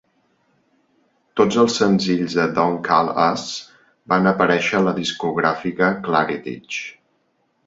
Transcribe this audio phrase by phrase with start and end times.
[1.41, 3.43] Tots els senzills de "Don't Call Us..."
[4.15, 6.83] van aparéixer a la discogràfica Claridge.